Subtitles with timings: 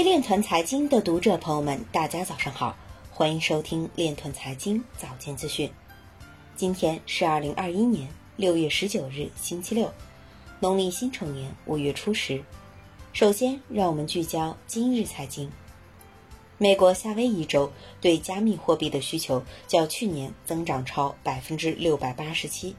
[0.00, 2.74] 位链团财经的读者朋友们，大家早上好，
[3.10, 5.70] 欢迎收听链团财经早间资讯。
[6.56, 9.92] 今天是二零二一年六月十九日，星期六，
[10.58, 12.42] 农历辛丑年五月初十。
[13.12, 15.52] 首先，让我们聚焦今日财经。
[16.56, 17.70] 美国夏威夷州
[18.00, 22.74] 对加密货币的需求较去年增长超百分之六百八十七，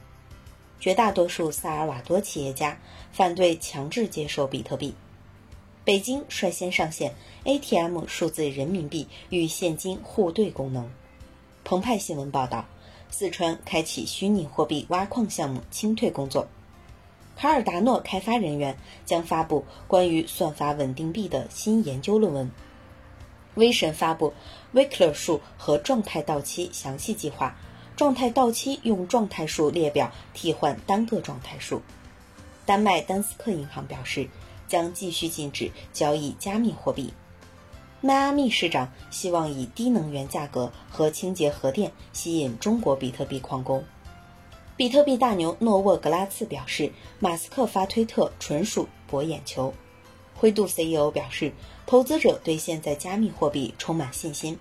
[0.80, 2.76] 绝大多数萨尔瓦多企业家
[3.12, 4.96] 反对强制接受比特币。
[5.92, 7.14] 北京率先上线
[7.44, 10.90] ATM 数字人民币与现金互兑功能。
[11.66, 12.64] 澎湃新闻报道，
[13.10, 16.48] 四川开启虚拟货币挖矿项目清退工作。
[17.36, 22.50] 卡尔达诺开发人员将发布关于算法稳定币的新研究论文。
[23.56, 24.34] 威神发布
[24.74, 27.54] Wickler 数和状态到期详细计划，
[27.98, 31.82] 状态到期用状态数列表替换单个状态数。
[32.66, 34.30] 丹麦丹斯克银行表示。
[34.72, 37.14] 将继续禁止交易加密货币。
[38.00, 43.84] 迈阿密市长希望以低能源价格和清洁核电吸引中国比特币矿工。
[44.78, 49.74] 比特币大牛诺沃格拉茨表示，马斯克发推特纯属博眼球。
[50.36, 51.52] 灰度 CEO 表示，
[51.86, 54.58] 投资者对现在加密货币充满信心。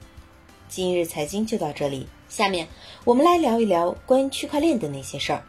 [0.68, 2.68] 今日财经就到这里，下面
[3.04, 5.44] 我们来聊一聊关于区块链的那些事儿。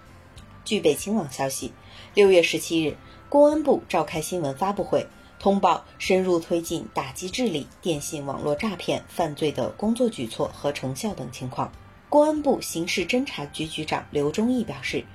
[0.64, 1.73] 据北青网消息，
[2.14, 2.95] 六月十七日。
[3.32, 5.08] 公安部召开新闻发布会，
[5.40, 11.72] 通报深入推进打击治理电信网络诈骗犯罪的工作举措和成效等情况。
[12.10, 15.06] 公安部刑事侦查局局长刘忠义表示，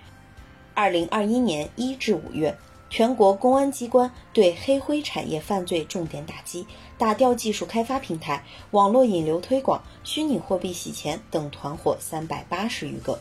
[0.72, 2.56] 二零二一年一至五月，
[2.88, 13.20] 全国公安机关对黑灰产业犯罪重点打击、打掉技术开发平台、网络引流推广、虚拟货币洗钱等团伙三百八十余个。